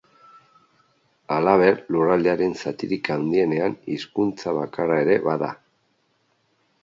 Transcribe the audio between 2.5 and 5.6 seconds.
zatirik handienean hizkuntza bakarra ere bada.